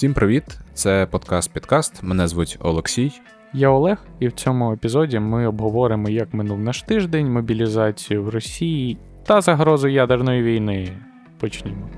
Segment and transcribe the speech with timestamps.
[0.00, 0.44] Всім привіт!
[0.74, 2.02] Це подкаст Підкаст.
[2.02, 3.20] Мене звуть Олексій.
[3.52, 8.98] Я Олег, і в цьому епізоді ми обговоримо, як минув наш тиждень, мобілізацію в Росії
[9.26, 10.96] та загрозу ядерної війни.
[11.40, 11.90] Почнімо.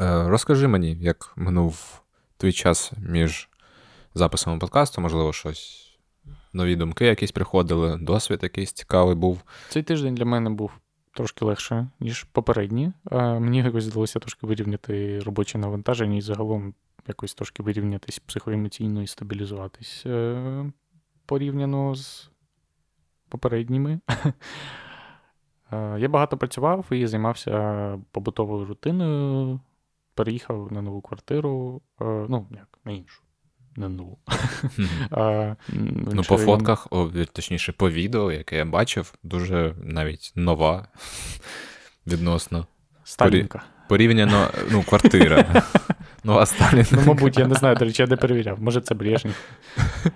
[0.00, 2.02] Е, розкажи мені, як минув
[2.36, 3.48] твій час між
[4.14, 5.98] записами подкасту, можливо, щось,
[6.52, 9.42] нові думки якісь приходили, досвід якийсь цікавий був.
[9.68, 10.70] Цей тиждень для мене був
[11.16, 12.92] трошки легше, ніж попередні.
[13.10, 16.74] Е, мені якось вдалося трошки вирівняти робоче навантаження і загалом
[17.08, 20.72] якось трошки вирівнятись психоемоційно і стабілізуватись е,
[21.26, 22.30] порівняно з
[23.28, 24.00] попередніми.
[25.72, 29.60] Я багато працював і займався побутовою рутиною,
[30.14, 33.25] переїхав на нову квартиру, ну, як, на іншу.
[33.76, 34.18] На нову.
[35.10, 35.54] а,
[36.12, 36.88] ну, по фотках,
[37.32, 40.88] точніше, по відео, яке я бачив, дуже навіть нова
[42.06, 42.66] відносно.
[43.04, 43.62] Сталінка.
[43.88, 45.62] Порівняно, ну, квартира.
[46.24, 46.96] Нова Сталінка.
[46.96, 48.62] Ну, мабуть, я не знаю, до речі, я не перевіряв.
[48.62, 49.34] Може, це Брежнєв.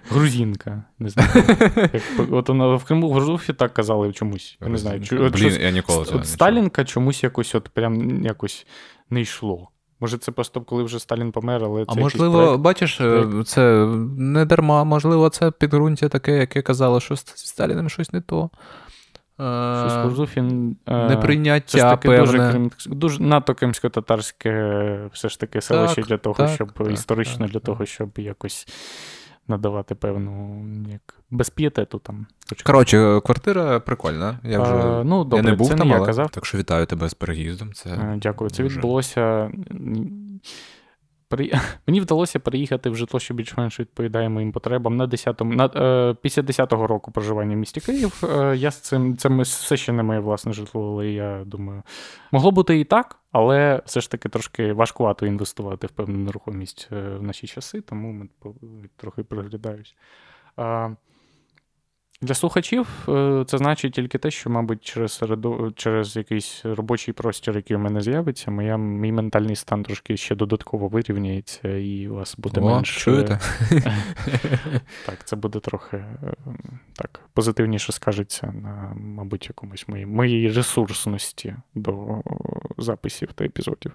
[0.09, 0.83] Грузінка.
[0.99, 1.31] Не знаю.
[1.77, 4.59] Як, от вона в Криму в Грузуфі так казали чомусь.
[4.61, 5.03] Я не знаю.
[5.11, 8.67] Блін, я ніколи от Сталінка чомусь якось от прям якось
[9.11, 9.69] не йшло.
[10.01, 11.93] Може, це просто коли вже Сталін помер, але це.
[11.97, 12.61] А можливо, проект...
[12.61, 18.13] бачиш, е, це не дарма, можливо, це підґрунтя таке, яке казало, що з Сталіним щось
[18.13, 18.51] не то.
[19.41, 20.43] Щось це
[20.87, 22.71] Неприйняття певне.
[22.71, 27.51] Дуже, дуже надто кримсько-татарське все ж таки селище для того, так, щоб так, історично так,
[27.51, 28.69] для того, щоб якось
[29.51, 32.27] надавати певну як без п'єтету там.
[32.65, 34.39] Коротше, квартира прикольна.
[34.45, 36.07] Я вже а, ну, добре, я не був це там, не але...
[36.07, 36.31] казав.
[36.31, 37.73] так що вітаю тебе з переїздом.
[37.73, 38.51] Це Дякую.
[38.51, 38.77] Це дуже...
[38.77, 39.51] відбулося
[41.31, 41.53] при...
[41.87, 46.43] Мені вдалося переїхати в житло, що більш-менш відповідає моїм потребам на 10-му, на, е, після
[46.43, 48.23] 10-го року проживання в місті Київ.
[48.39, 51.83] Е, я з цим це все ще не моє власне житло, але я думаю,
[52.33, 57.17] могло бути і так, але все ж таки трошки важкувато інвестувати в певну нерухомість е,
[57.17, 58.29] в наші часи, тому ми
[58.97, 59.95] трохи приглядаюсь.
[62.23, 67.57] Для слухачів е, це значить тільки те, що, мабуть, через середу, через якийсь робочий простір,
[67.57, 72.35] який у мене з'явиться, моя, мій ментальний стан трошки ще додатково вирівняється, і у вас
[72.39, 72.97] буде О, менш.
[72.97, 73.41] Чуєте?
[75.07, 76.35] Так, це буде трохи е,
[76.93, 82.23] так, позитивніше скажеться на, мабуть, якомусь моїй, моїй ресурсності до
[82.79, 83.93] записів та епізодів.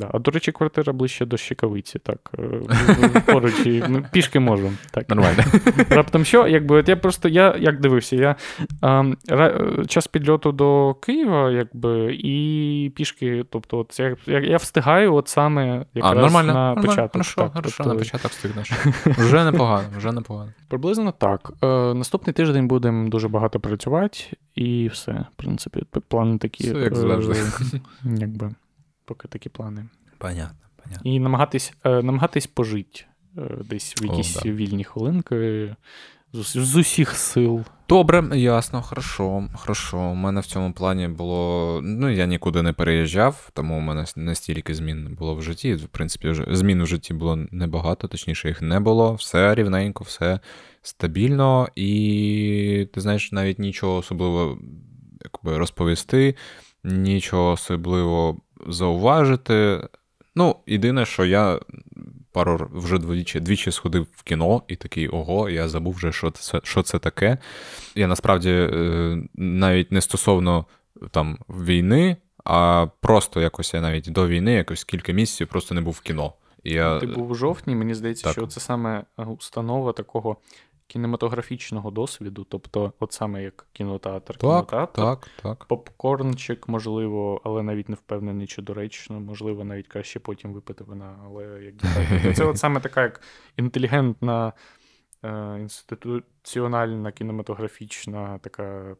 [0.00, 0.10] Да.
[0.12, 2.30] А до речі, квартира ближче до Щекавиці, так.
[2.38, 4.72] Е, поруч і ну, пішки можу.
[4.90, 5.08] Так.
[5.08, 5.44] Нормально.
[5.88, 8.36] Раптом що, якби от я просто я як дивився, я
[8.80, 9.04] а,
[9.88, 15.84] час підльоту до Києва, якби, і пішки, тобто, от я я, я встигаю от саме
[15.94, 17.12] якраз а, нормально, на нормально, початок.
[17.12, 17.92] Хорошо, так, хорошо, тобто...
[17.92, 18.70] на початок встигнеш.
[19.06, 20.52] Вже непогано, вже непогано.
[20.68, 21.52] Приблизно так.
[21.62, 24.18] Е, Наступний тиждень будемо дуже багато працювати,
[24.54, 26.64] і все, в принципі, плани такі.
[26.64, 27.32] Все як завжди.
[27.32, 28.50] Е, якби
[29.10, 29.86] поки такі плани.
[30.18, 31.10] Понятно, понятно.
[31.10, 33.04] І намагатись е, намагатись пожити
[33.38, 34.50] е, десь в якісь О, да.
[34.50, 35.76] вільні хвилинки
[36.32, 37.64] з, з усіх сил.
[37.88, 39.98] Добре, ясно, хорошо, хорошо.
[39.98, 41.80] У мене в цьому плані було.
[41.82, 45.74] Ну, я нікуди не переїжджав, тому у мене настільки змін було в житті.
[45.74, 49.14] В принципі, змін у житті було небагато, точніше, їх не було.
[49.14, 50.40] Все рівненько, все
[50.82, 54.58] стабільно, і ти знаєш, навіть нічого особливо
[55.24, 56.34] якби, розповісти,
[56.84, 59.88] нічого особливо зауважити.
[60.34, 61.60] Ну, єдине, що я
[62.32, 66.60] пару вже двічі двічі сходив в кіно і такий ого, я забув вже, що це
[66.64, 67.38] що це таке.
[67.94, 70.66] Я насправді е, навіть не стосовно
[71.10, 75.92] там війни, а просто якось я навіть до війни, якось кілька місяців просто не був
[75.92, 76.32] в кіно.
[76.64, 76.98] Я...
[76.98, 78.32] Ти був у жовтні, мені здається, так.
[78.32, 80.36] що це саме установа такого
[80.90, 85.64] кінематографічного досвіду, тобто, от саме як кінотеатр, так, кінотеатр, так, так.
[85.64, 91.16] попкорнчик, можливо, але навіть не впевнений, чи доречно, можливо, навіть краще потім випити вина.
[91.24, 91.74] Але як
[92.22, 93.20] тобто це от саме така як
[93.56, 94.52] інтелігентна.
[95.24, 98.96] Е, інституціональна кінематографічна така.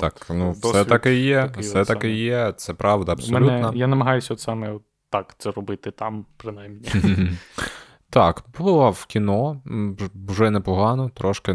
[0.00, 1.52] Так, от, ну досвід, все так і є.
[1.58, 3.46] Все так і є, це правда, абсолютно.
[3.46, 6.88] Мене, Я намагаюся от саме от так це робити там, принаймні.
[8.10, 9.60] Так, була в кіно,
[10.28, 11.52] вже непогано, трошки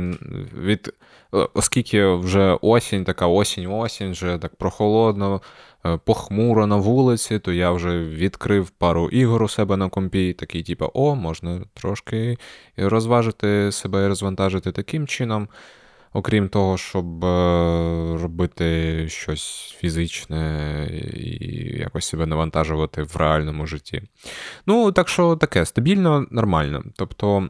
[0.54, 0.94] від.
[1.34, 5.42] Е, оскільки вже осінь, така осінь-осінь, вже так прохолодно,
[5.86, 10.64] е, похмуро на вулиці, то я вже відкрив пару ігор у себе на компі, такий,
[10.64, 12.38] типу, о, можна трошки
[12.78, 15.48] розважити себе і розвантажити таким чином
[16.16, 17.28] окрім того, щоб е,
[18.22, 24.02] робити щось фізичне і якось себе навантажувати в реальному житті.
[24.66, 26.84] Ну, так що таке стабільно, нормально.
[26.96, 27.50] Тобто.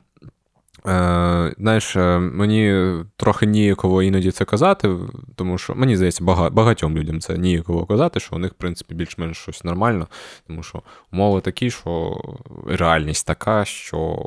[0.88, 4.96] Е, Знаєш, е, мені трохи ніяково іноді це казати,
[5.36, 9.38] тому що мені здається, багатьом людям це ніяково казати, що у них, в принципі, більш-менш
[9.38, 10.08] щось нормально,
[10.48, 10.82] тому що
[11.14, 12.22] умови такі, що
[12.68, 14.18] реальність така, що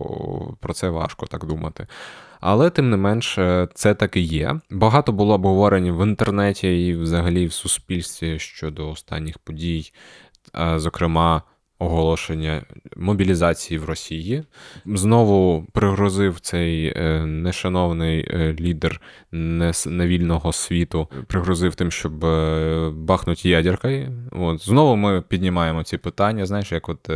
[0.60, 1.86] про це важко так думати.
[2.40, 3.38] Але тим не менш,
[3.74, 4.60] це так і є.
[4.70, 9.92] Багато було обговорень в інтернеті і взагалі в суспільстві щодо останніх подій,
[10.76, 11.42] зокрема
[11.78, 12.62] оголошення
[12.96, 14.44] мобілізації в Росії.
[14.86, 19.00] Знову пригрозив цей е, нешановний е, лідер
[19.86, 24.12] невільного світу, пригрозив тим, щоб е, бахнути ядеркою.
[24.32, 26.46] От знову ми піднімаємо ці питання.
[26.46, 27.10] Знаєш, як от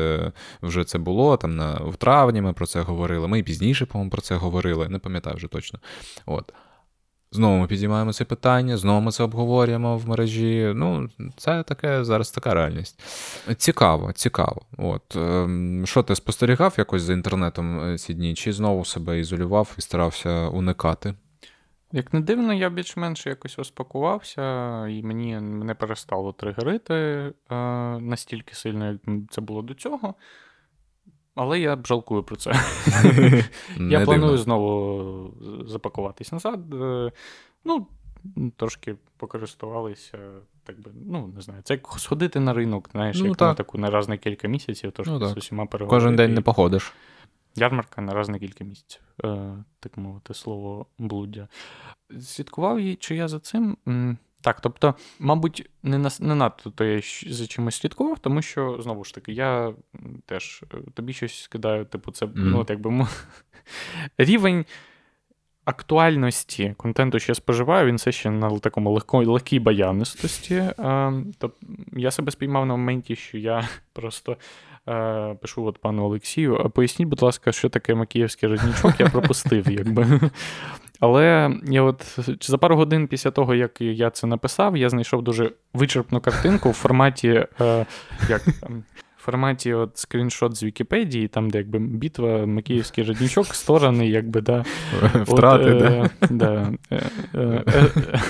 [0.63, 2.41] вже це було там на в травні.
[2.43, 3.29] Ми про це говорили.
[3.29, 4.89] Ми пізніше, по-моєму, про це говорили.
[4.89, 5.79] Не пам'ятаю вже точно.
[6.27, 6.53] От.
[7.33, 10.73] Знову ми підіймаємо це питання, знову ми це обговорюємо в мережі.
[10.77, 13.01] Ну, це таке зараз така реальність.
[13.57, 14.63] Цікаво, цікаво.
[14.79, 18.35] От ем, що ти спостерігав якось за інтернетом е, ці дні?
[18.35, 21.15] Чи знову себе ізолював і старався уникати?
[21.93, 24.43] Як не дивно, я більш-менш якось розпакувався,
[24.87, 27.33] і мені мене перестало тригерити е,
[28.01, 29.01] настільки сильно, як
[29.31, 30.15] це було до цього.
[31.35, 32.53] Але я б жалкую про це.
[33.91, 35.35] Я планую знову
[35.67, 36.75] запакуватись назад.
[36.75, 37.13] Е,
[37.65, 37.87] ну,
[38.57, 40.19] трошки покористувалися,
[40.65, 43.49] так би, ну, не знаю, це як сходити на ринок, знаєш, ну, як так.
[43.49, 46.05] на таку на раз на кілька місяців, трошки ну, з усіма переговорити.
[46.05, 46.93] Кожен день не походиш.
[47.55, 51.49] Ярмарка на раз на кілька місяців, е, так мовити, слово блуддя.
[52.21, 53.77] Слідкував, чи я за цим.
[54.43, 59.05] Так, тобто, мабуть, не на, не надто то я за чимось слідкував, тому що, знову
[59.05, 59.75] ж таки, я
[60.27, 62.33] теж е, тобі щось скидаю, типу, це mm.
[62.35, 63.07] ну, от якби
[64.19, 64.65] рівень
[65.65, 70.71] актуальності контенту, що я споживаю, він все ще на такому легко, легкій баянистості.
[71.39, 71.53] Тобто,
[71.93, 74.37] я себе спіймав на моменті, що я просто.
[74.89, 76.71] Е, пишу от пану Олексію.
[76.75, 80.21] Поясніть, будь ласка, що таке Макіївський роднічок, я пропустив, якби.
[81.01, 85.53] Але я от за пару годин після того, як я це написав, я знайшов дуже
[85.75, 87.87] вичерпну картинку в форматі е,
[88.29, 88.43] як
[89.23, 94.65] в форматі от скріншот з Вікіпедії, там, де якби бітва, Макіївський роднічок, сторони, якби, да.
[95.15, 96.73] Втрати, от, е, да.
[96.91, 97.03] Е,
[97.35, 98.21] е, е,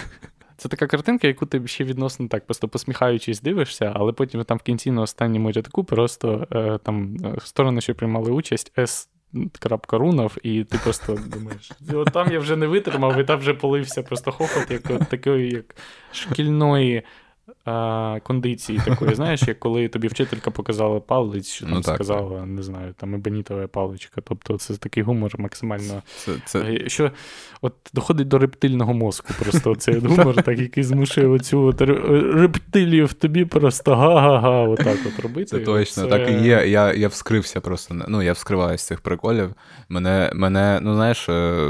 [0.62, 4.62] це така картинка, яку ти ще відносно так, просто посміхаючись, дивишся, але потім там в
[4.62, 9.08] кінці на останньому рядку просто е, там сторони, що приймали участь, С
[9.58, 13.54] крапка рунов, і ти просто думаєш, от там я вже не витримав, і там вже
[13.54, 15.76] полився просто хохот, як от такої як
[16.12, 17.02] шкільної
[17.64, 22.40] а, кондиції такої, знаєш, як коли тобі вчителька показала палець, що там ну, так, сказала,
[22.40, 22.48] так.
[22.48, 24.20] не знаю, там ебанітова паличка.
[24.24, 26.02] Тобто це такий гумор максимально.
[26.16, 26.58] Це, це...
[26.58, 27.10] Е, що
[27.60, 29.28] от доходить до рептильного мозку.
[29.38, 31.80] Просто цей гумор, так, який змушує оцю от
[32.34, 35.46] рептилію в тобі просто га-га-га, отак от робити.
[35.46, 36.08] Це точно, це...
[36.08, 36.64] так і є.
[36.66, 37.94] Я я вскрився просто.
[38.08, 39.54] Ну, я вскриваю з цих приколів.
[39.88, 41.68] Мене, мене, ну знаєш, е,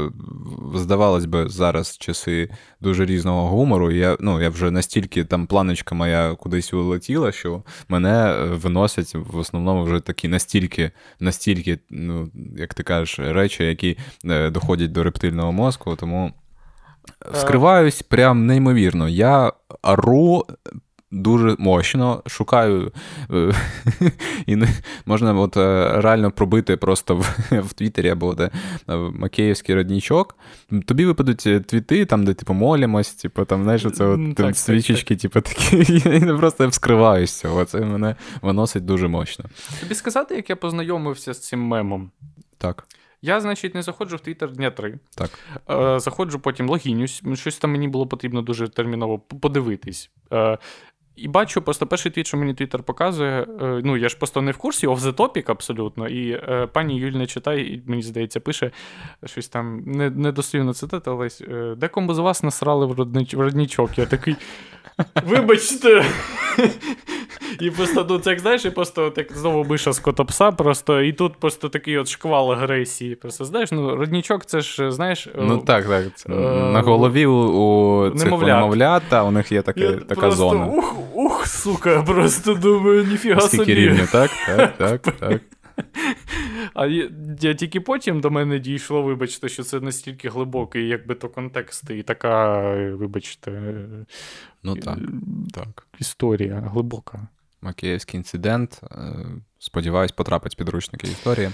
[0.75, 2.49] здавалось би, зараз часи
[2.81, 3.91] дуже різного гумору.
[3.91, 5.47] Я ну, я вже настільки там
[5.83, 12.29] планочка моя кудись улетіла, що мене е, виносять в основному вже такі настільки, настільки, ну,
[12.57, 15.95] як ти кажеш, речі, які е, доходять до рептильного мозку.
[15.95, 16.33] Тому
[17.33, 19.09] вскриваюсь прям неймовірно.
[19.09, 20.45] Я ару
[21.13, 22.91] дуже мощно, шукаю
[23.31, 23.53] е,
[24.45, 24.57] і
[25.05, 28.49] можна от е, реально пробити просто в в Твіттері або де
[28.89, 30.35] е, Макеївський роднічок.
[30.85, 35.41] Тобі випадуть твіти, там, де типу молимось, типу, там, знаєш, це от, так, свічечки, типу,
[35.41, 36.01] такі.
[36.25, 37.65] Я просто вскриваю з цього.
[37.65, 39.45] Це мене виносить дуже мощно.
[39.79, 42.11] Тобі сказати, як я познайомився з цим мемом?
[42.57, 42.87] Так.
[43.25, 44.99] Я, значить, не заходжу в Твіттер дня три.
[45.15, 45.29] Так.
[45.69, 47.23] Е, Заходжу, потім логінюсь.
[47.33, 50.11] Щось там мені було потрібно дуже терміново подивитись.
[50.33, 50.57] Е,
[51.15, 53.47] і бачу, просто перший твіт, що мені Твіттер показує.
[53.61, 56.07] Е, ну, я ж просто не в курсі, off the topic абсолютно.
[56.07, 58.71] І е, пані Юль не читає, і мені здається, пише
[59.25, 59.81] щось там
[60.15, 63.97] недослівно не цитати, але е, декому з вас насрали в, роднич, в роднічок.
[63.97, 64.35] Я такий.
[65.25, 66.05] Вибачте.
[67.59, 71.01] І просто ну, це як знаєш, і просто от, як знову миша з котопса, просто
[71.01, 73.15] і тут просто такий от шквал агресії.
[73.15, 75.27] Просто знаєш, ну, роднічок, це ж, знаєш.
[75.35, 76.05] Ну так, так.
[76.15, 76.35] Це, е-
[76.73, 80.65] на голові у, у цих немовлят, та у них є таке, така просто, зона.
[80.65, 83.63] Ух, ух, сука, просто думаю, ніфіга собі.
[83.63, 84.31] Скільки рівня, так?
[84.47, 85.41] Так, так, так.
[86.73, 87.09] А я,
[87.41, 92.03] я тільки потім до мене дійшло, вибачте, що це настільки глибокий, якби то контекст, і
[92.03, 93.75] така, вибачте,
[94.63, 94.99] ну так,
[95.53, 95.87] так.
[95.99, 97.27] історія глибока.
[97.61, 98.81] Макіївський інцидент.
[98.91, 98.97] Е,
[99.59, 101.49] сподіваюсь, потрапить в підручники історії.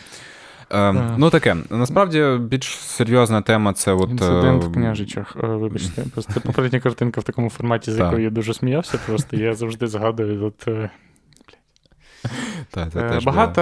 [0.71, 4.09] Е, ну таке, насправді більш серйозна тема це от...
[4.09, 5.35] Інцидент в княжичах.
[5.43, 9.53] Е, вибачте, просто попередня картинка в такому форматі, з якою я дуже сміявся, просто я
[9.53, 10.45] завжди згадую.
[10.45, 10.67] от...
[12.71, 13.61] Та, це Е, теж Багато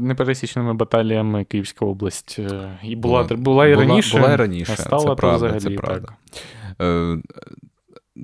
[0.00, 4.76] непересічними баталіями Київська область е, і була, Була- була, і раніше, була і раніше, а
[4.76, 6.08] це стала то правда, це взагалі правда.
[6.78, 7.18] так.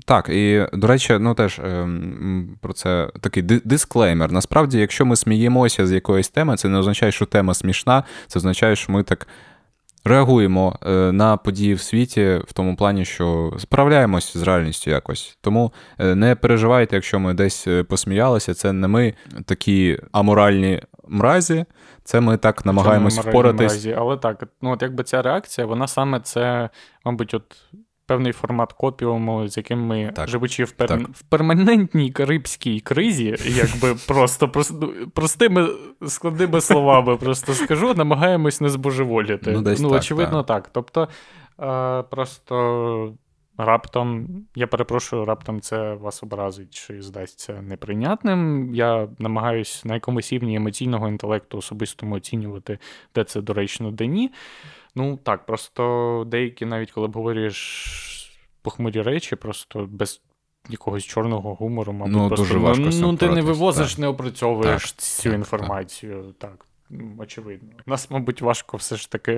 [0.05, 4.33] Так, і до речі, ну теж ем, про це такий дисклеймер.
[4.33, 8.77] Насправді, якщо ми сміємося з якоїсь теми, це не означає, що тема смішна, це означає,
[8.77, 9.29] що ми так
[10.05, 15.39] реагуємо е, на події в світі в тому плані, що справляємось з реальністю якось.
[15.41, 21.65] Тому е, не переживайте, якщо ми десь е, посміялися, це не ми такі аморальні мразі,
[22.05, 23.73] це ми так намагаємось впоратись.
[23.73, 23.95] мразі.
[23.99, 26.71] Але так, ну от якби ця реакція, вона саме це,
[27.05, 27.57] мабуть, от.
[28.07, 30.89] Певний формат копіуму, з яким ми, Так, живучи в, пер...
[30.89, 31.09] так.
[31.09, 35.69] в перманентній карибській кризі, якби просто ну, простими
[36.07, 39.53] складними словами просто скажу, намагаємось не збожеволіти.
[39.53, 40.71] Ну, десь так, очевидно, так.
[40.73, 41.09] Тобто
[41.61, 43.15] е, просто
[43.57, 48.71] раптом, я перепрошую, раптом це вас образить чи здасться неприйнятним.
[48.75, 52.79] Я намагаюсь на якомусь рівні емоційного інтелекту особистому оцінювати,
[53.15, 54.31] де це доречно, де ні.
[54.95, 58.31] Ну так, просто деякі, навіть коли обговорюєш
[58.63, 60.21] похмурі речі, просто без
[60.69, 63.99] якогось чорного гумору, мабуть, Ну, просто дуже важко ну, ну, ти не вивозиш, так.
[63.99, 66.35] не опрацьовуєш Так, цю так, інформацію.
[66.39, 66.67] Так.
[67.19, 67.69] Очевидно.
[67.87, 69.33] Нас, мабуть, важко все ж таки.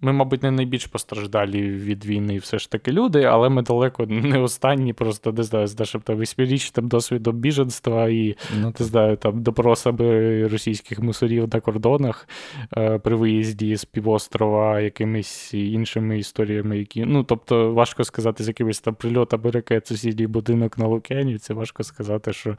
[0.00, 4.38] Ми, мабуть, не найбільш постраждалі від війни, все ж таки люди, але ми далеко не
[4.38, 9.42] останні, просто не знаю, з нашим там восьмирічним досвідом біженства і Ну, не знаю, там
[9.42, 12.28] допросами російських мусорів на кордонах
[12.76, 17.04] е, при виїзді з півострова, якимись іншими історіями, які.
[17.04, 22.32] Ну, тобто, важко сказати, з якимись там прильотами ракет сусідній будинок на Лук'янівці, важко сказати,
[22.32, 22.56] що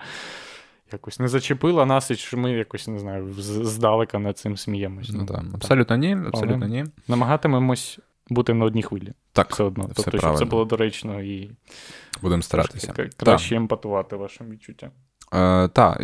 [0.96, 5.10] якось не зачепила нас, і що ми якось не знаю, здалека над цим сміємось.
[5.14, 5.44] Ну, так.
[5.54, 6.86] Абсолютно ні, абсолютно ні.
[7.08, 8.00] Намагатимемось
[8.30, 9.14] бути на одній хвилі.
[9.34, 9.84] Так, Все одно.
[9.84, 11.52] все Тобто, щоб це було доречно і
[12.22, 12.94] Будемо старатися.
[13.18, 14.90] краще емпатувати вашим відчуттям.
[15.34, 16.02] Е, так,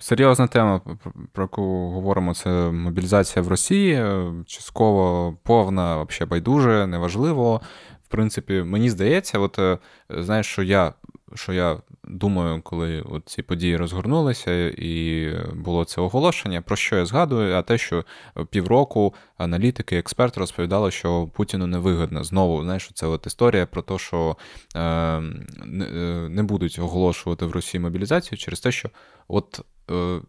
[0.00, 3.92] серйозна тема, про- про яку говоримо, це мобілізація в Росії.
[3.94, 7.60] Е, Частково повна, взагалі байдуже, неважливо.
[8.04, 9.78] В принципі, мені здається, от е,
[10.10, 10.92] знаєш, що я,
[11.34, 17.06] що я думаю, коли от ці події розгорнулися і було це оголошення, про що я
[17.06, 18.04] згадую, а те, що
[18.50, 22.24] півроку аналітики, експерти розповідали, що Путіну невигодно.
[22.24, 24.36] Знову, знаєш, це от історія про те, що
[24.76, 25.20] е,
[26.28, 28.90] не, будуть оголошувати в Росії мобілізацію через те, що
[29.28, 29.60] от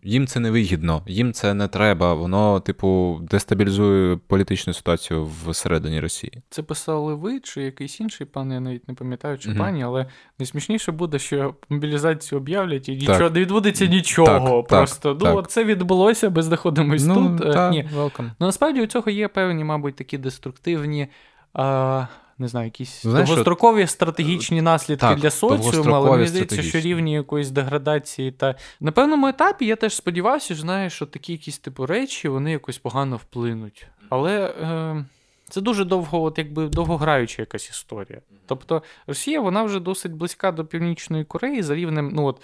[0.04, 6.34] їм це не вигідно, їм це не треба, воно, типу, дестабілізує політичну ситуацію всередині Росії.
[6.50, 9.58] Це писали ви чи якийсь інший пан, я навіть не пам'ятаю, чи Мгм.
[9.58, 10.06] пані, але
[10.40, 13.10] найсмішніше буде, що мобілізацію об'являть і Так.
[13.10, 14.58] нічого не відбудеться нічого.
[14.62, 15.52] Так, Просто так, ну, так.
[15.52, 17.42] це відбулося, ми знаходимось тут.
[17.42, 17.90] Е, та, Ні.
[17.96, 18.32] welcome.
[18.40, 21.08] Ну насправді у цього є певні, мабуть, такі деструктивні.
[21.54, 22.06] А...
[22.40, 26.80] Не знаю, якісь Ну, знаєш, довгострокові стратегічні наслідки так, для соціуму, але мені здається, що
[26.80, 31.60] рівні якоїсь деградації та на певному етапі я теж сподівався, що знаєш, що такі якісь
[31.60, 33.88] типу речі вони якось погано вплинуть.
[34.10, 35.06] Але е,
[35.50, 38.22] це дуже довго, от якби довгограюча якась історія.
[38.46, 42.12] Тобто Росія вона вже досить близька до Північної Кореї за рівнем.
[42.14, 42.42] Ну от,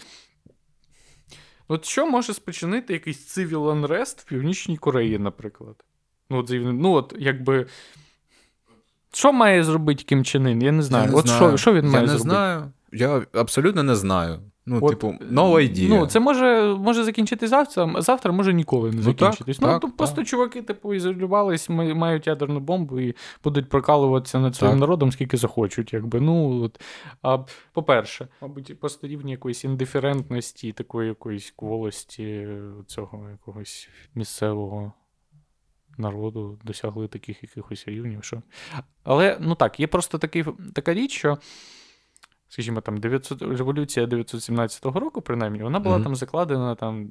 [1.68, 5.76] от що може спричинити якийсь civil unrest в Північній Кореї, наприклад?
[6.30, 7.68] Ну, от, ну, от якби.
[9.14, 10.62] Що має зробити Кім Чен Ін?
[10.62, 11.06] Я не знаю.
[11.06, 11.40] Я не от знаю.
[11.50, 12.72] Що, що він я має не знаю.
[12.94, 14.40] Я абсолютно не знаю.
[14.66, 15.90] Ну, От, типу, no idea.
[15.90, 19.58] Ну, це може, може закінчитись завтра, завтра може ніколи не Ну, закінчитись.
[19.58, 19.98] так, Ну, так, то так.
[19.98, 24.80] просто чуваки, типу, ізолювались, ма- мають ядерну бомбу і будуть прокалуватися над своїм Так.
[24.82, 25.94] народом, скільки захочуть.
[25.94, 26.20] Якби.
[26.20, 26.82] Ну, от.
[27.22, 27.38] А,
[27.74, 32.48] по-перше, мабуть, просто рівні якоїсь індиферентності, такої якоїсь кволості
[32.88, 34.94] цього якогось місцевого
[35.98, 38.24] народу досягли таких якихось рівнів.
[38.24, 38.42] Що...
[39.04, 41.38] Але ну так, є просто такий, така річ, що.
[42.48, 46.04] Скажімо, там 900, революція 917 року, принаймні, вона була Мгм.
[46.04, 47.10] там закладена там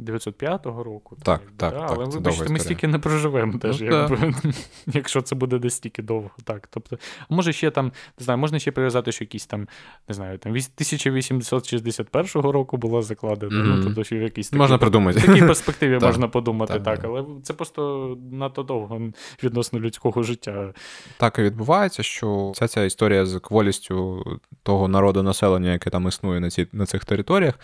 [0.00, 1.16] м, 905 року.
[1.22, 1.80] Так, якби, так, да?
[1.80, 4.34] так, Але вибачте, ми стільки не проживемо теж, Ну, якби,
[4.86, 6.30] якщо це буде настільки довго.
[6.44, 6.98] Так, тобто,
[7.28, 7.84] може ще там,
[8.18, 9.68] не знаю, можна ще прив'язати, що якісь там,
[10.08, 13.70] не знаю, там віс- 1861 року була закладена, Мгм.
[13.78, 15.18] ну, тобто, що в якійсь такій, Можна придумати.
[15.18, 17.04] в такій перспективі можна подумати, так, так, так.
[17.10, 19.00] але це просто надто довго
[19.42, 20.72] відносно людського життя.
[21.16, 24.24] Так і відбувається, що вся ця історія з кволістю
[24.62, 27.54] того народу населення, яке там існує на, ці, на цих територіях,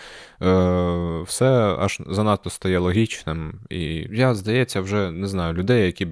[0.42, 3.60] е, все аж занадто стає логічним.
[3.70, 6.08] І я, здається, вже не знаю, людей, які,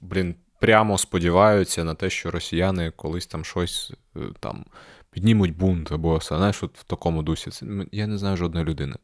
[0.00, 4.64] блін, прямо сподіваються на те, що росіяни колись там щось е, там
[5.10, 7.50] піднімуть бунт або все, знаєш, от в такому дусі.
[7.50, 8.96] Це, я не знаю жодної людини.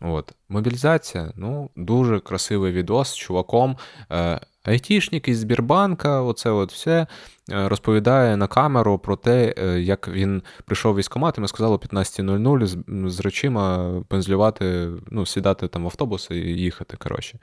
[0.00, 0.32] От.
[0.48, 3.76] Мобілізація, ну, дуже красивий відос з чуваком.
[4.12, 7.06] Е, айтішник із Збірбанка, оце от все
[7.50, 12.66] е, розповідає на камеру про те, е, як він прийшов військкомат, ми сказали о 15.00
[12.66, 12.78] з,
[13.14, 16.96] з речима пензлювати, ну, сідати там в автобус і їхати.
[16.96, 17.38] коротше.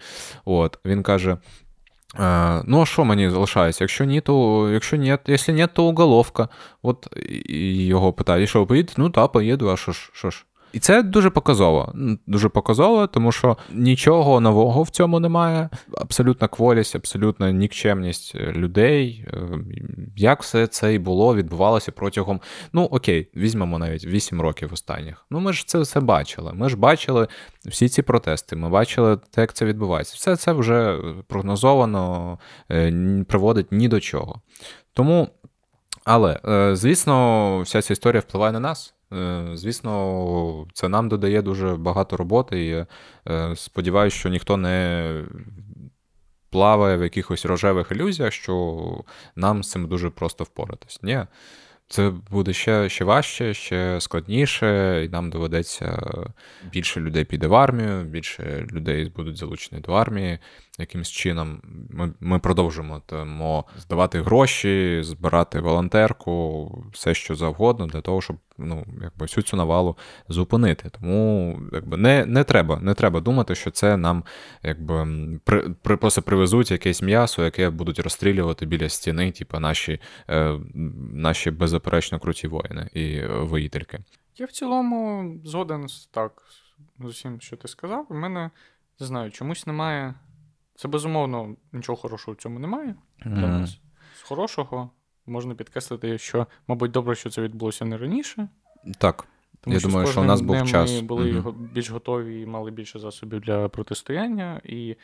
[0.45, 1.37] От, Він каже.
[2.65, 3.83] Ну, а що мені залишається?
[3.83, 6.47] Якщо ні, то якщо ні, якщо ні, то уголовка.
[6.81, 7.07] От
[7.45, 8.93] і його питають, що ви поїдете?
[8.97, 10.09] Ну так, поїду, а що ж?
[10.13, 10.45] що ж?
[10.77, 11.93] І це дуже показово.
[12.27, 15.69] Дуже показово, тому що нічого нового в цьому немає.
[15.97, 19.25] Абсолютна кволість, абсолютна нікчемність людей.
[19.27, 19.59] Е,
[20.15, 22.41] як все це і було, відбувалося протягом,
[22.73, 25.25] ну окей, візьмемо навіть 8 років останніх.
[25.29, 26.53] Ну ми ж це все бачили.
[26.53, 27.27] Ми ж бачили
[27.65, 30.13] всі ці протести, ми бачили те, як це відбувається.
[30.17, 32.39] Все це вже прогнозовано,
[32.71, 34.41] е, приводить ні до чого.
[34.93, 35.27] Тому,
[36.05, 38.93] але, е, звісно, вся ця історія впливає на нас.
[39.13, 42.85] Е, звісно, це нам додає дуже багато роботи, і
[43.31, 45.23] е, сподіваюся, що ніхто не
[46.49, 49.03] плаває в якихось рожевих ілюзіях, що
[49.35, 50.99] нам з цим дуже просто впоратись.
[51.03, 51.25] Ні,
[51.89, 55.99] це буде ще ще важче, ще складніше, і нам доведеться
[56.71, 60.39] більше людей піде в армію, більше людей будуть залучені до армії
[60.79, 61.61] якимось чином.
[61.89, 68.85] Ми ми продовжимо тому здавати гроші, збирати волонтерку, все що завгодно, для того, щоб ну,
[69.01, 69.97] якби всю цю навалу
[70.29, 70.89] зупинити.
[70.89, 74.23] Тому якби не не треба не треба думати, що це нам
[74.63, 75.07] якби
[75.43, 79.99] при, при, просто привезуть якесь м'ясо, яке будуть розстрілювати біля стіни, типу наші,
[80.29, 80.59] е,
[81.13, 83.99] наші беззаперечно круті воїни і воїтельки.
[84.37, 86.31] Я в цілому згоден так
[86.99, 88.05] з усім, що ти сказав.
[88.09, 88.51] У мене
[88.99, 90.13] не знаю, чомусь немає
[90.77, 92.95] це безумовно нічого хорошого в цьому немає
[93.25, 93.59] для mm-hmm.
[93.59, 93.79] нас.
[94.15, 94.89] З хорошого
[95.27, 98.47] можна підкреслити, що, мабуть, добре, що це відбулося не раніше.
[98.99, 99.27] Так.
[99.61, 100.95] Тому Я що думаю, що у нас був час.
[100.95, 101.53] Ми були mm-hmm.
[101.73, 104.61] більш готові і мали більше засобів для протистояння.
[104.63, 104.95] І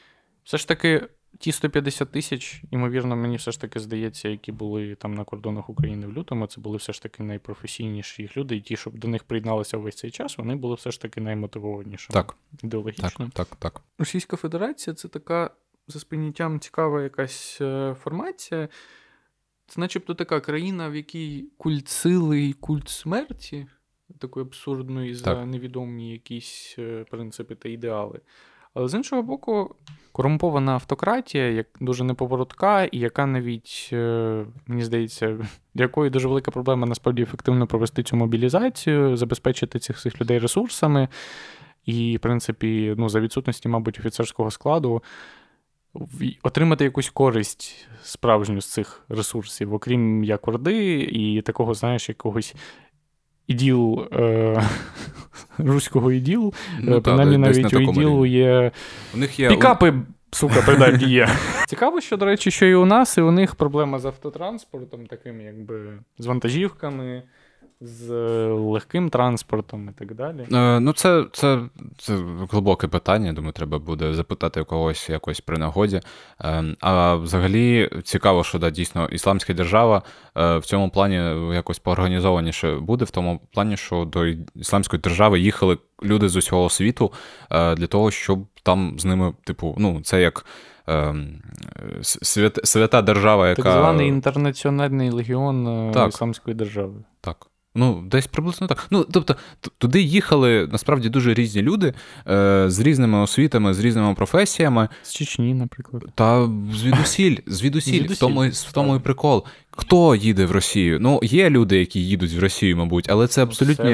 [0.44, 1.08] все ж таки,
[1.39, 6.08] ті 150 тисяч, ймовірно, мені все ж таки здається, які були там на кордонах України
[6.08, 9.24] в лютому, це були все ж таки найпрофесійніші їх люди, і ті, щоб до них
[9.24, 12.36] приєдналися весь цей час, вони були все ж таки наймотивованішими так.
[12.63, 13.10] ідеологічно.
[13.34, 13.82] Так, так, так.
[13.98, 15.51] Російська Федерація це така
[15.88, 18.70] за сприйняттям цікава якась е, формація.
[19.67, 23.67] Це начебто така країна, в якій культ сили і культ смерті,
[24.20, 28.19] такої абсурдної за невідомі якісь е, принципи та ідеали.
[28.73, 29.76] Але з іншого боку,
[30.12, 35.38] корумпована автократія, як дуже неповоротка, і яка навіть, е, мені здається,
[35.73, 41.08] для якої дуже велика проблема насправді ефективно провести цю мобілізацію, забезпечити цих всіх людей ресурсами.
[41.86, 45.04] І, в принципі, ну, за відсутності, мабуть, офіцерського складу
[46.43, 52.56] отримати якусь користь справжню з цих ресурсів, окрім як орди, і такого, знаєш, якогось
[53.47, 54.63] іділ е-
[55.58, 56.53] руського іділу.
[56.79, 58.71] Ну, Принаймні, навіть у іділу є,
[59.13, 59.93] у них є пікапи.
[60.32, 61.29] Сука, принаймні є.
[61.67, 65.41] Цікаво, що, до речі, що і у нас, і у них проблема з автотранспортом, таким,
[65.41, 67.23] якби з вантажівками
[67.84, 68.13] з
[68.48, 70.48] легким транспортом і так далі?
[70.54, 71.60] Е, ну, це це,
[71.98, 72.17] це
[72.52, 73.34] глибоке питання.
[73.34, 76.02] Думаю, треба буде запитати у когось якось при нагоді.
[76.41, 80.02] Е, а взагалі цікаво, що да, дійсно ісламська держава
[80.38, 81.15] е, в цьому плані
[81.56, 87.12] якось поорганізованіше буде, в тому плані, що до ісламської держави їхали люди з усього світу
[87.52, 90.46] е, для того, щоб там з ними, типу, ну, це як.
[90.88, 91.41] Ем,
[92.02, 93.62] свят, свята держава, яка.
[93.62, 96.93] Так званий інтернаціональний легіон е, так, Ісламської держави.
[97.22, 97.48] Так.
[97.75, 98.88] Ну, десь приблизно так.
[98.91, 99.36] Ну, тобто,
[99.77, 101.93] туди їхали насправді дуже різні люди
[102.27, 104.89] е, з різними освітами, з різними професіями.
[105.03, 106.03] З Чечні, наприклад.
[106.15, 109.45] Та звідусіль, звідусіль, в тому в тому і прикол.
[109.71, 110.97] Хто їде в Росію?
[110.99, 113.86] Ну, є люди, які їдуть в Росію, мабуть, але це абсолютно.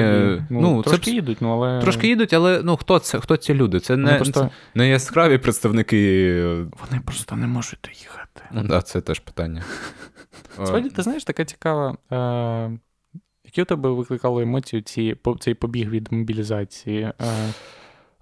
[0.49, 1.11] Ну, ну, Трошки це...
[1.11, 1.81] їдуть, ну але.
[1.81, 3.19] Трошки їдуть, але ну хто це?
[3.19, 3.79] Хто ці люди?
[3.79, 4.39] Це не просто...
[4.39, 6.41] це не яскраві представники.
[6.53, 8.41] Вони просто не можуть доїхати.
[8.51, 9.63] Ну, да, це теж питання.
[10.65, 11.97] Справді, ти знаєш, така цікава.
[12.11, 12.79] Е...
[13.49, 17.01] Які у тебе викликали емоції ці, цей побіг від мобілізації?
[17.01, 17.23] Е,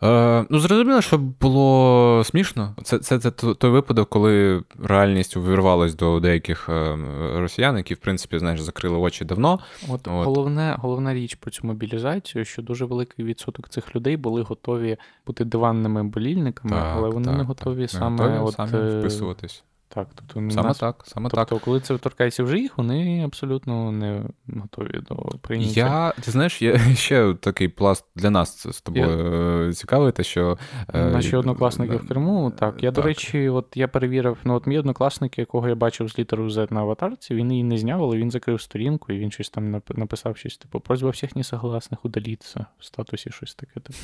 [0.07, 2.75] е, Ну, зрозуміло, що було смішно.
[2.83, 6.97] Це це, це той випадок, коли реальність увірвалась до деяких е,
[7.35, 9.59] росіян, які, в принципі, знаєш, закрили очі давно.
[9.89, 10.25] От, От.
[10.25, 15.45] Головне, головна річ про цю мобілізацію, що дуже великий відсоток цих людей були готові бути
[15.45, 19.63] диванними болільниками, так, але вони так, не готові так, саме готові от, самі вписуватись.
[19.89, 20.77] Так, тобто Саме нас...
[20.77, 21.63] так, саме тобто, так.
[21.63, 24.23] коли це торкається вже їх, вони абсолютно не
[24.61, 25.79] готові до прийняття.
[25.79, 29.73] Я, Ти знаєш, є ще такий пласт для нас це з тобою я...
[29.73, 30.57] цікавий, те, що.
[30.93, 31.39] Е, Наші е...
[31.39, 32.83] однокласники в Криму, так.
[32.83, 32.95] Я, так.
[32.95, 36.73] до речі, от я перевірив, ну от мій однокласник, якого я бачив з літерою Z
[36.73, 40.37] на аватарці, він її не зняв, але він закрив сторінку, і він щось там написав
[40.37, 43.73] щось, типу, просьба всіх несогласних удаліться в статусі щось таке.
[43.73, 43.99] Типу.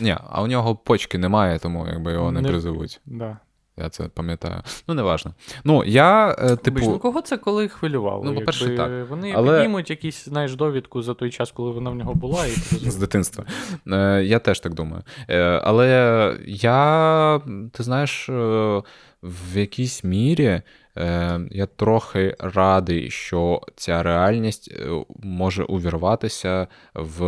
[0.00, 3.00] Ні, а у нього почки немає, тому якби його не, не призовуть.
[3.06, 3.38] Да.
[3.76, 4.62] Я це пам'ятаю.
[4.88, 5.34] Ну, неважно.
[5.64, 6.80] Ну, я, е, типу...
[6.80, 8.24] ну, кого це коли хвилювало?
[8.24, 9.10] Ну, по-перше, Якби так.
[9.10, 12.50] Вони Але- піднімуть якісь, знаєш, довідку за той час, коли вона в нього була, і
[12.90, 13.44] З дитинства.
[13.86, 15.02] Е, Я теж так думаю.
[15.28, 17.40] Е, Але я,
[17.72, 18.82] ти знаєш, е,
[19.22, 20.62] в якійсь мірі
[21.50, 24.72] я трохи радий, що ця реальність
[25.22, 27.20] може увірватися в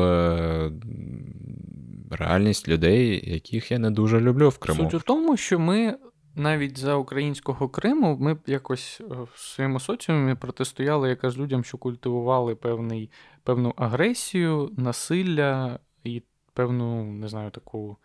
[2.10, 4.82] реальність людей, яких я не дуже люблю в Криму.
[4.82, 5.94] Суть у тому, що ми
[6.36, 11.78] навіть за українського Криму ми б якось е, в своєму соціумі протистояли якраз людям, що
[11.78, 13.10] культивували певний,
[13.42, 16.22] певну агресію, насилля і
[16.52, 17.96] певну, не знаю, таку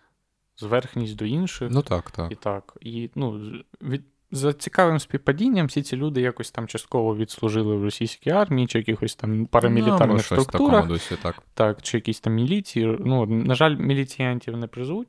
[0.57, 1.71] зверхність до інших.
[1.71, 2.31] Ну так, так.
[2.31, 2.77] І так.
[2.81, 8.29] І ну, від, за цікавим співпадінням всі ці люди якось там частково відслужили в російській
[8.29, 10.87] армії чи якихось там Ну, парамілітарних ну, структурах.
[10.87, 11.43] дусі, так.
[11.53, 12.97] Так, чи якісь там міліції.
[12.99, 15.07] Ну, на жаль, міліціянтів не призвуть.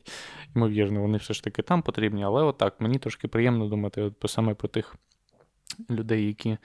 [0.57, 2.25] Ймовірно, вони все ж таки там потрібні.
[2.25, 4.95] Але отак, мені трошки приємно думати от, саме про тих
[5.91, 6.59] людей, які.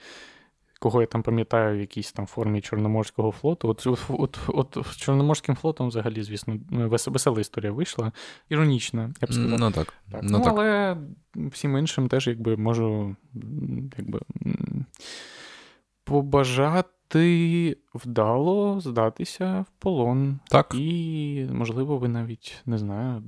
[0.80, 3.68] Кого я там пам'ятаю в якійсь там формі Чорноморського флоту.
[3.68, 8.12] От, от, от, от з Чорноморським флотом, взагалі, звісно, весела історія вийшла.
[8.48, 9.60] Іронічна, я б сказав.
[9.60, 9.94] Ну так.
[10.10, 10.52] Так, Ну, ну, так.
[10.52, 10.96] але
[11.36, 13.16] всім іншим теж якби можу
[13.98, 14.20] якби,
[16.04, 20.38] побажати вдало здатися в полон.
[20.50, 20.74] Так.
[20.74, 23.22] І, можливо, ви навіть не знаю.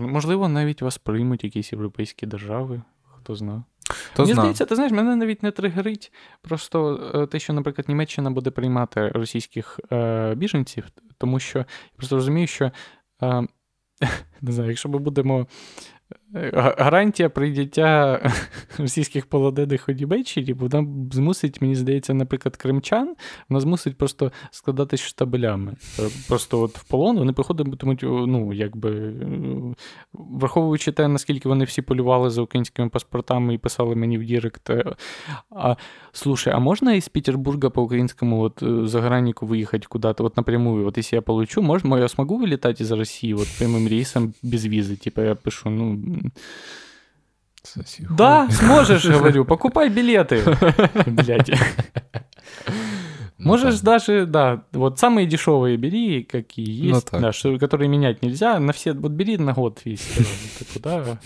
[0.00, 3.62] Можливо, навіть вас приймуть якісь європейські держави, хто знає.
[4.14, 4.42] То Мені зна.
[4.42, 6.12] здається, ти знаєш, мене навіть не тригерить.
[6.42, 10.84] Просто е, те, що, наприклад, Німеччина буде приймати російських е, біженців,
[11.18, 12.64] тому що я просто розумію, що
[13.22, 13.46] е,
[14.40, 15.46] не знаю, якщо ми будемо.
[16.35, 18.21] е, га- Гарантія прийняття
[18.77, 23.15] російських полонених у Німеччині, вона змусить, мені здається, наприклад, кримчан,
[23.49, 25.75] вона змусить просто складатись штабелями.
[25.99, 29.27] Е, Просто от в полон вони приходитимуть, о, ну, якби, е,
[30.13, 34.69] враховуючи те, наскільки вони всі полювали за українськими паспортами і писали мені в Дірект.
[34.69, 34.95] е,
[35.51, 35.75] А,
[36.11, 40.83] слушай, а можно из Петербурга по украинскому вот э, заграннику выехать куда-то вот напрямую?
[40.83, 44.95] Вот если я получу, можно, я смогу вылетать из России вот прямым рейсом без визы?
[44.95, 45.99] Типа я пишу, ну...
[46.21, 46.31] м,
[47.63, 50.43] Сосі Да, сможешь, говорю, покупай билеты.
[51.05, 51.51] Блядь.
[53.39, 53.83] Ну, Можешь так.
[53.83, 57.21] даже, да, вот самые дешевые бери, какие Ну есть, так.
[57.21, 60.01] да, что, которые менять нельзя, на все, вот бери на год весь.
[60.59, 61.19] Ты куда?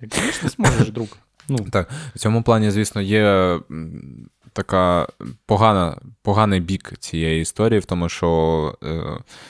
[0.00, 1.08] Ты, Конечно, сможешь, друг.
[1.48, 1.56] Ну,
[2.14, 3.22] В цьому плані, звісно, є
[3.70, 5.07] м, така
[5.45, 9.03] погана, поганий бік цієї історії, в тому, що е,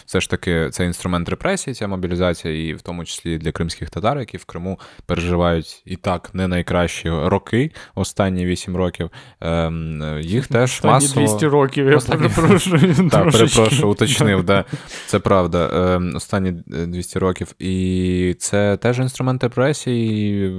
[0.06, 4.20] все ж таки це інструмент репресії, ця мобілізація, і в тому числі для кримських татар,
[4.20, 9.10] які в Криму переживають і так не найкращі роки, останні 8 років.
[9.42, 11.28] Ем, е, їх теж останні масово...
[11.28, 13.10] 200 років, я Останні- перепрошую.
[13.12, 14.66] Так, перепрошую, уточнив, да.
[15.08, 15.70] Це правда.
[15.96, 17.56] Ем, Останні е, 200 років.
[17.60, 20.54] І це теж інструмент репресії, і,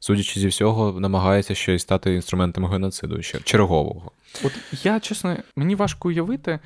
[0.00, 3.38] судячи зі всього, намагається ще й стати інструментом геноциду ще
[3.74, 4.10] чергового.
[4.44, 6.58] От я, чесно, мені важко уявити,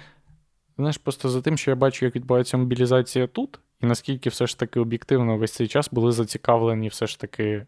[0.77, 4.59] знаєш, просто за тим, що я бачу, як відбувається мобілізація тут, і наскільки все ж
[4.59, 7.66] таки об'єктивно весь цей час були зацікавлені все ж таки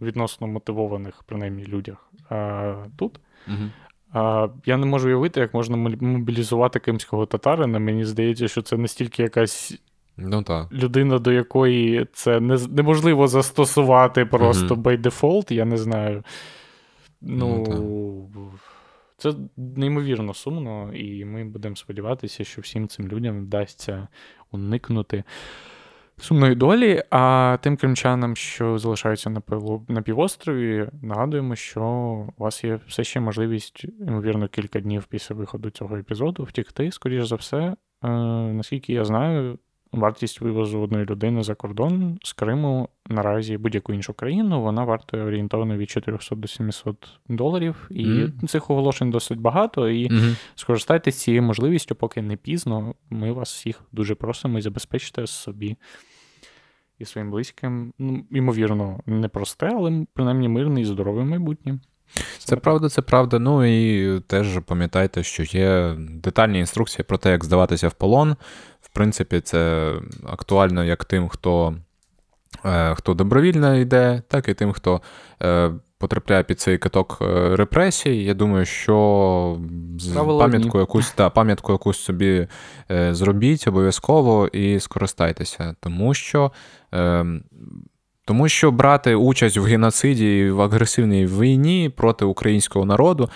[0.00, 3.20] відносно мотивованих, принаймні, людях а, тут.
[3.48, 3.70] Угу.
[4.12, 7.78] А, я не можу уявити, як можна мобілізувати кримського татарина.
[7.78, 9.78] Мені здається, що це настільки якась
[10.16, 10.72] Ну так.
[10.72, 14.82] людина, до якої це не, неможливо застосувати просто Мгм.
[14.82, 16.24] by default, я не знаю.
[17.26, 18.52] Ну, Ну,
[19.16, 24.08] це неймовірно сумно, і ми будемо сподіватися, що всім цим людям вдасться
[24.50, 25.24] уникнути
[26.16, 27.02] сумної долі.
[27.10, 29.42] А тим кримчанам, що залишаються на,
[29.88, 31.82] на півострові, нагадуємо, що
[32.36, 37.26] у вас є все ще можливість, ймовірно, кілька днів після виходу цього епізоду втікти, скоріш
[37.26, 37.58] за все.
[37.58, 37.76] Е,
[38.52, 39.58] наскільки я знаю,
[39.94, 45.76] вартість вивозу одної людини за кордон з Криму наразі будь-яку іншу країну вона вартує орієнтовно
[45.76, 47.86] від 400 до 700 доларів.
[47.90, 48.48] І Мгм.
[48.48, 49.88] цих оголошень досить багато.
[49.88, 50.26] І Угу.
[50.54, 52.94] скористайтеся цією можливістю, поки не пізно.
[53.10, 55.76] Ми вас всіх дуже просимо і забезпечте собі
[56.98, 57.92] і своїм близьким.
[57.98, 61.78] Ну, ймовірно, непросте, але принаймні мирне і здорове майбутнє.
[62.38, 63.38] Це правда, це правда.
[63.38, 68.36] Ну і теж пам'ятайте, що є детальні інструкції про те, як здаватися в полон.
[68.94, 69.92] Принципі, це
[70.26, 71.74] актуально як тим, хто,
[72.64, 75.00] е, хто добровільно йде, так і тим, хто
[75.42, 78.24] е, потрапляє під цей каток е, репресій.
[78.24, 79.58] Я думаю, що
[80.38, 82.46] пам'ятку якусь, та, пам'ятку якусь собі
[83.10, 86.52] зробіть обов'язково і скористайтеся, тому що.
[88.26, 93.30] Тому що брати участь в геноциді і в агресивній війні проти українського народу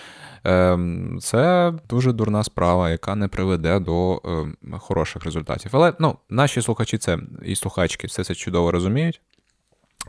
[1.21, 5.71] це дуже дурна справа, яка не приведе до ем, хороших результатів.
[5.75, 9.21] Але ну, наші слухачі це і слухачки все це чудово розуміють.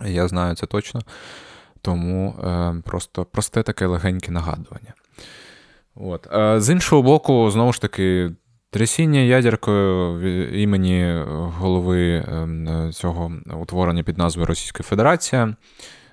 [0.05, 1.01] Я знаю це точно.
[1.81, 4.93] Тому е, просто просте таке легеньке нагадування.
[5.95, 6.27] От.
[6.33, 8.31] Е, з іншого боку, знову ж таки,
[8.69, 11.23] трясіння ядеркою імені
[11.57, 12.25] голови
[12.93, 15.55] цього утворення під назвою Російська Федерація.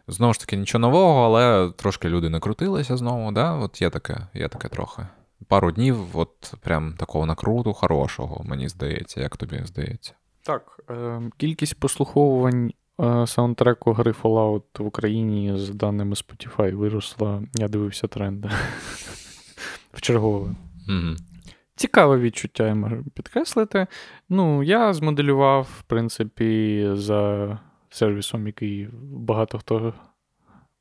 [0.08, 3.32] Знову ж таки, нічого нового, але трошки люди накрутилися знову.
[3.32, 3.52] Да?
[3.52, 5.06] От є таке, є таке трохи.
[5.48, 10.12] Пару днів, от прям такого накруту хорошого, мені здається, як тобі здається.
[10.42, 17.42] Так, е, кількість прослуховувань е, саундтреку гри Fallout в Україні з даними Spotify виросла.
[17.54, 18.50] Я дивився тренди.
[19.92, 20.54] В чергове.
[21.76, 23.86] Цікаве відчуття, я можу підкреслити.
[24.28, 27.58] Ну, я змоделював, в принципі, за
[27.90, 29.94] сервісом, який багато хто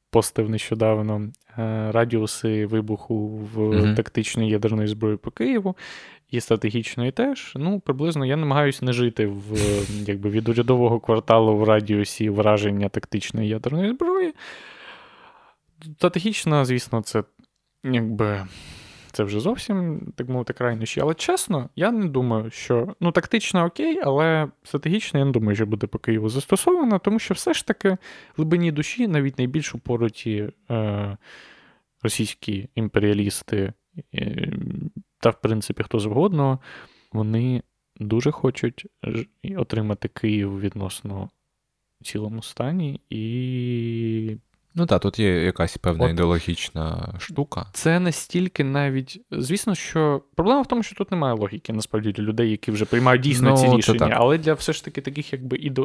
[0.09, 3.95] постив нещодавно, е, радіуси вибуху в mm-hmm.
[3.95, 5.75] тактичної ядерної зброї по Києву
[6.31, 7.53] і стратегічної теж.
[7.55, 9.57] Ну, приблизно я намагаюся не жити в
[10.07, 14.33] якби, від урядового кварталу в радіусі враження тактичної ядерної зброї.
[15.97, 17.23] Стратегічна, звісно, це
[17.83, 18.47] якби
[19.15, 21.01] це вже зовсім, так мовити, крайнощі.
[21.01, 25.65] Але чесно, я не думаю, що ну, тактично окей, але стратегічно я не думаю, що
[25.65, 27.97] буде по Києву застосовано, тому що все ж таки
[28.37, 31.17] глибині душі навіть найбільш упороті е,
[32.03, 33.73] російські імперіалісти
[34.15, 34.53] е,
[35.19, 36.59] та, в принципі, хто завгодно,
[37.11, 37.63] вони
[37.99, 38.85] дуже хочуть
[39.57, 41.29] отримати Київ відносно
[42.03, 44.37] цілому стані і
[44.77, 47.65] Ну так, тут є якась певна От, ідеологічна штука.
[47.73, 49.21] Це настільки навіть.
[49.31, 53.21] Звісно, що проблема в тому, що тут немає логіки, насправді, для людей, які вже приймають
[53.21, 54.15] дійсно ну, ці рішення.
[54.19, 55.83] Але для все ж таки таких, якби іде...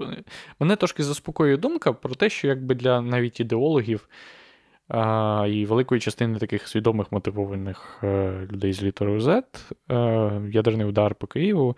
[0.60, 4.08] мене трошки заспокоює думка про те, що якби для навіть ідеологів
[4.88, 9.42] а, і великої частини таких свідомих мотивованих е, людей з літерою Z,
[9.90, 11.76] е, ядерний удар по Києву.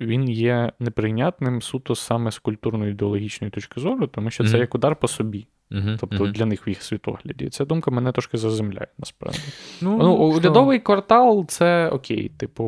[0.00, 4.60] Він є неприйнятним суто саме з культурно-ідеологічної точки зору, тому що це mm-hmm.
[4.60, 5.46] як удар по собі.
[5.70, 6.32] Uh-huh, тобто uh-huh.
[6.32, 7.48] для них в їх світогляді.
[7.48, 9.38] Ця думка мене трошки заземляє, насправді.
[9.80, 12.28] Ну, ну Урядовий квартал це окей.
[12.28, 12.64] Типу,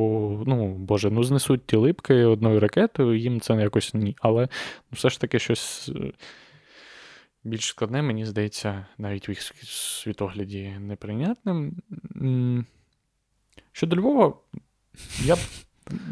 [0.46, 4.16] ну, Боже, ну знесуть ті липки одною ракетою, їм це якось ні.
[4.20, 4.40] Але
[4.90, 6.12] ну, все ж таки щось е,
[7.44, 11.76] більш складне, мені здається, навіть в їх світогляді неприйнятним.
[13.72, 14.34] Щодо Львова,
[15.24, 15.38] я б.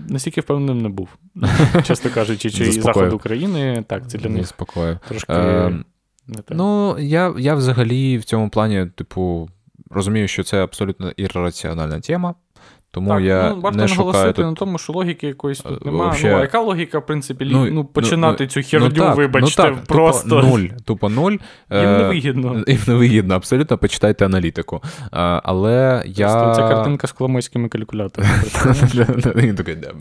[0.09, 1.09] Настільки впевненим не був,
[1.85, 4.53] чесно кажучи, чи і заход України, так, це для них
[5.09, 5.33] трошки.
[5.33, 5.85] Е,
[6.29, 6.43] не.
[6.51, 9.49] Ну, я я взагалі в цьому плані, типу,
[9.91, 12.35] розумію, що це абсолютно ірраціональна тема.
[12.97, 14.45] Тому так, я ну, варто не наголосити тут...
[14.47, 16.05] на тому, що логіки якоїсь тут немає.
[16.05, 16.31] Вообще...
[16.31, 19.71] Ну, а яка логіка, в принципі, ну, ну починати ну, цю херню, ну, так, вибачте,
[19.71, 20.29] ну, так, просто.
[20.29, 20.67] Тупо нуль.
[20.85, 21.33] Тупо нуль.
[21.71, 22.65] Їм не вигідно.
[22.67, 24.83] Їм не вигідно, абсолютно, почитайте аналітику.
[25.11, 26.55] А, але я...
[26.55, 28.35] Це картинка з коломойськими калькуляторами.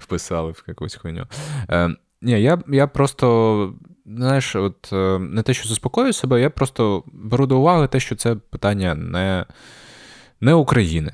[0.00, 1.26] Вписали в якусь хуйню.
[1.70, 1.88] Е,
[2.22, 3.74] ні, я я просто,
[4.06, 8.16] знаєш, от е, не те, що заспокоюю себе, я просто беру до уваги те, що
[8.16, 9.46] це питання не,
[10.40, 11.12] не України.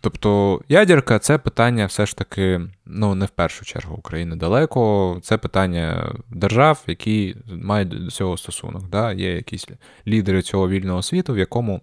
[0.00, 5.18] Тобто ядерка це питання все ж таки, ну, не в першу чергу України далеко.
[5.22, 8.88] Це питання держав, які мають до цього стосунок.
[8.88, 9.12] Да?
[9.12, 9.68] Є якісь
[10.06, 11.80] лідери цього вільного світу, в якому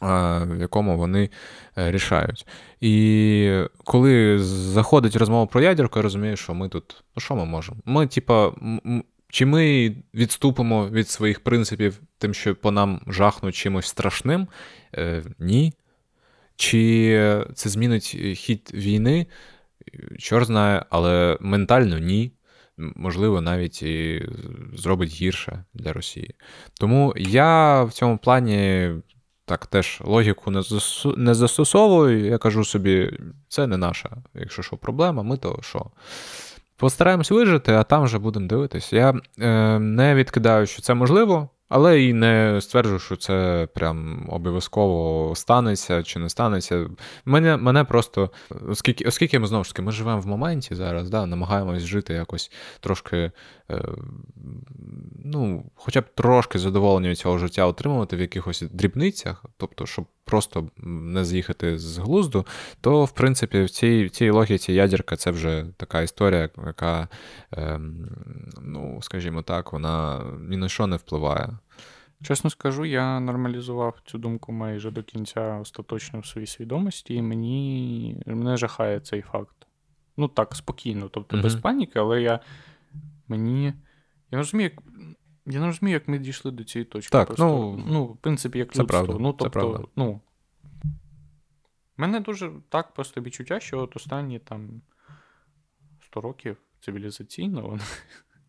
[0.00, 1.30] в якому вони
[1.78, 2.46] е, рішають.
[2.80, 7.78] І коли заходить розмова про ядерку, я розумію, що ми тут, ну що ми можемо?
[7.84, 8.52] Ми, типа,
[9.30, 14.48] чи ми відступимо від своїх принципів, тим, що по нам жахнуть чимось страшним?
[14.94, 15.72] Е, Ні.
[16.56, 19.26] Чи це змінить хід війни?
[20.18, 22.32] Чор знає, але ментально ні.
[22.76, 24.28] Можливо, навіть і
[24.74, 26.34] зробить гірше для Росії.
[26.80, 28.90] Тому я в цьому плані
[29.44, 30.62] так теж логіку не
[31.16, 32.24] не застосовую.
[32.24, 35.90] Я кажу собі, це не наша, якщо що, проблема, ми то що.
[36.78, 38.92] Постараємось вижити, а там вже будемо дивитись.
[38.92, 41.48] Я е, не відкидаю, що це можливо.
[41.68, 46.86] Але і не стверджую, що це прям обов'язково станеться чи не станеться.
[47.24, 48.30] Мене мене просто,
[48.68, 52.50] оскільки оскільки ми знову ж таки ми живемо в моменті зараз, да, намагаємось жити якось
[52.80, 53.32] трошки,
[53.70, 53.82] е,
[55.24, 61.24] ну, хоча б трошки задоволення цього життя отримувати в якихось дрібницях, тобто, щоб просто не
[61.24, 62.46] з'їхати з глузду,
[62.80, 67.08] то в принципі в цій в цій логіці ядерка це вже така історія, яка,
[67.56, 67.80] е,
[68.62, 71.58] ну, скажімо так, вона ні на що не впливає.
[72.22, 78.22] Чесно скажу, я нормалізував цю думку майже до кінця остаточно в своїй свідомості, і мені
[78.26, 79.66] мене жахає цей факт.
[80.16, 81.42] Ну так, спокійно, тобто mm-hmm.
[81.42, 82.40] без паніки, але я
[83.28, 83.74] мені.
[84.30, 84.82] Я розумію, як
[85.48, 87.12] я не розумію, як ми дійшли до цієї точки.
[87.12, 89.04] Так, просто, ну, ну, в принципі, як це людство.
[89.04, 89.88] Правда, ну, тобто, це правда.
[89.96, 90.20] ну,
[91.96, 94.82] мене дуже так просто відчуття, що от останні там
[96.04, 97.78] 100 років цивілізаційно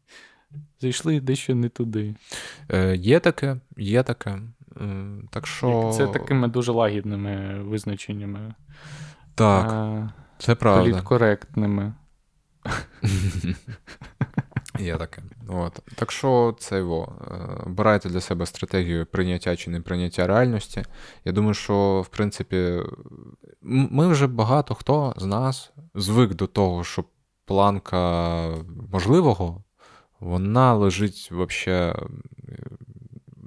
[0.80, 2.16] зайшли дещо не туди.
[2.70, 4.40] Е, Є таке, є таке.
[5.30, 5.92] Так що...
[5.98, 8.54] Це такими дуже лагідними визначеннями.
[9.36, 10.92] Так, а, це правда.
[10.92, 11.94] Політкоректними.
[14.80, 15.22] Є таке.
[15.48, 15.80] От.
[15.96, 17.16] Так що це його.
[17.66, 20.84] Обирайте для себе стратегію прийняття чи неприйняття реальності.
[21.26, 22.80] Я думаю, що, в принципі,
[23.62, 27.04] ми вже багато хто з нас звик до того, що
[27.46, 28.54] планка
[28.92, 29.64] можливого,
[30.20, 31.94] вона лежить взагалі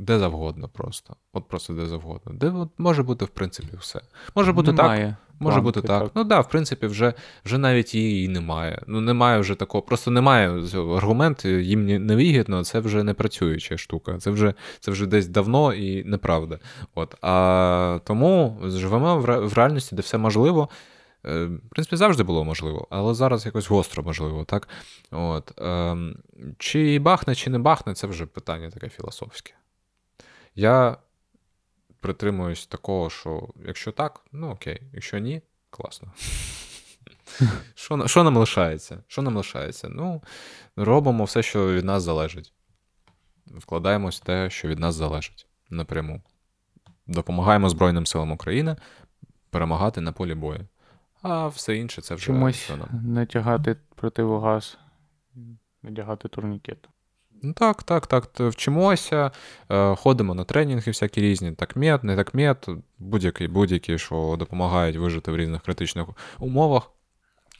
[0.03, 1.16] де завгодно просто.
[1.33, 2.33] От просто де завгодно.
[2.33, 4.01] Де от, може бути, в принципі, все.
[4.35, 5.07] Може бути Немає.
[5.07, 5.32] так.
[5.42, 6.02] Може бути так.
[6.02, 6.11] так.
[6.14, 8.83] Ну так, да, в принципі, вже вже навіть її і немає.
[8.87, 10.48] Ну, немає вже такого, просто немає
[10.96, 14.18] аргумент, їм не вигідно, це вже не працююча штука.
[14.18, 16.59] Це вже це вже десь давно і неправда.
[16.94, 17.14] От.
[17.22, 20.68] А тому живемо в реальності, де все можливо.
[21.26, 24.68] Е, в принципі, завжди було можливо, але зараз якось гостро можливо, так?
[25.11, 25.52] От.
[25.59, 26.16] Ем,
[26.59, 29.52] чи бахне, чи не бахне, це вже питання таке філософське.
[30.55, 30.96] Я
[32.03, 36.12] притримуюсь такого, що якщо так, ну окей, якщо ні, класно.
[37.75, 39.03] Що що нам лишається?
[39.07, 39.88] Що нам лишається?
[39.88, 40.23] Ну,
[40.77, 42.53] робимо все, що від нас залежить.
[43.47, 46.23] Вкладаємось в те, що від нас залежить напряму.
[47.07, 48.77] Допомагаємо Збройним силам України
[49.51, 50.69] перемагати на полі бою.
[51.23, 52.27] А все інше це вже.
[52.27, 52.71] Чомусь
[53.05, 54.79] натягати противогаз,
[55.83, 56.88] надягати турнікет.
[57.42, 58.24] Ну так, так, так.
[58.40, 59.31] Вчимося,
[59.70, 64.96] е, ходимо на тренінги всякі різні, так мед, не так мед, будь-які, будь-які, що допомагають
[64.96, 66.07] вижити в різних критичних
[66.38, 66.90] умовах.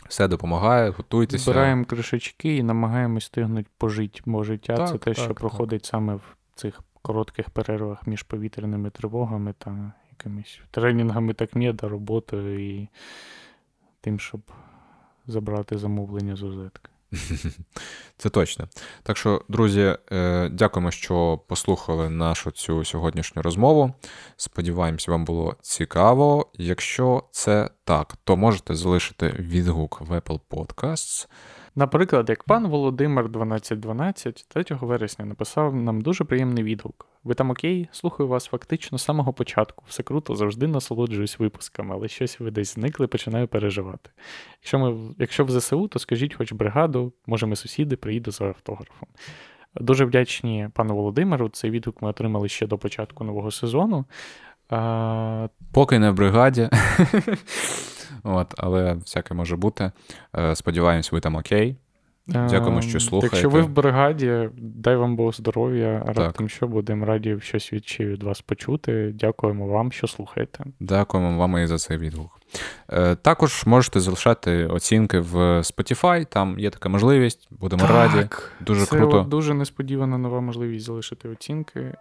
[0.09, 1.45] Все допомагає, готуйтеся.
[1.45, 5.37] Збираємо кришечки і намагаємось стигнути пожити, бо життя так, це те, так, що так.
[5.37, 12.71] проходить саме в цих коротких перервах між повітряними тривогами та якимись тренінгами так меда, роботою
[12.71, 12.89] і
[14.01, 14.41] тим, щоб
[15.27, 16.92] забрати замовлення з розетки.
[18.17, 18.69] Це точно.
[19.03, 23.95] Так що, друзі, е, дякуємо, що послухали нашу цю сьогоднішню розмову.
[24.37, 26.51] Сподіваємось, вам було цікаво.
[26.55, 31.29] Якщо це так, то можете залишити відгук в Apple Podcasts.
[31.75, 37.07] Наприклад, як пан Володимир 1212 3 вересня написав нам дуже приємний відгук.
[37.25, 37.89] Ви там окей?
[37.93, 39.85] Слухаю вас фактично з самого початку.
[39.89, 44.11] Все круто, завжди насолоджуюсь випусками, але щось ви десь зникли, починаю переживати.
[44.61, 49.09] Якщо ми, якщо в ЗСУ, то скажіть хоч бригаду, може ми сусіди, приїду за автографом.
[49.75, 51.49] Дуже вдячні пану Володимиру.
[51.49, 54.05] Цей відгук ми отримали ще до початку нового сезону.
[54.69, 55.49] А...
[55.73, 56.69] Поки не в бригаді.
[58.23, 59.93] От, Але всяке може бути.
[60.39, 61.77] Е, сподіваємось, ви там окей.
[62.27, 63.37] Дякуємо, що ем, слухаєте.
[63.37, 68.07] Якщо ви в бригаді, дай вам Бог здоров'я, раптом що будемо раді щось від чи
[68.07, 69.13] від вас почути.
[69.15, 70.65] Дякуємо вам, що слухаєте.
[70.81, 72.41] Дякуємо вам і за цей відгук.
[72.93, 78.29] Е, також можете залишати оцінки в Spotify, там є така можливість, будемо так, раді.
[78.61, 79.23] Дуже це круто.
[79.23, 81.95] Дуже несподівана нова можливість залишити оцінки.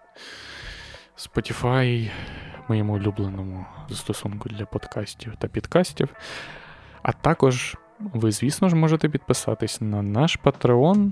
[1.17, 2.09] Spotify
[2.71, 6.09] моєму улюбленому застосунку для подкастів та підкастів.
[7.01, 11.11] А також ви, звісно ж, можете підписатись на наш Patreon,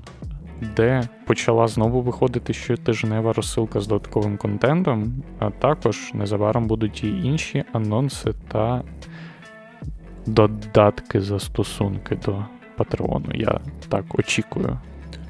[0.75, 7.63] де почала знову виходити щотижнева розсилка з додатковим контентом, а також незабаром будуть і інші
[7.73, 8.83] анонси та
[10.25, 12.45] додатки застосунки до
[12.77, 13.29] Патреону.
[13.33, 14.79] Я так очікую.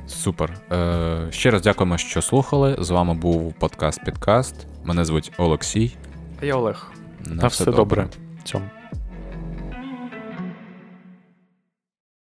[0.07, 0.53] Супер.
[0.71, 2.75] Е, Ще раз дякуємо, що слухали.
[2.79, 4.67] З вами був подкаст Підкаст.
[4.83, 5.95] Мене звуть Олексій.
[6.41, 6.85] А я Олег.
[7.25, 8.03] На, На все, все добре.
[8.03, 8.07] добре.
[8.43, 8.65] Цьому.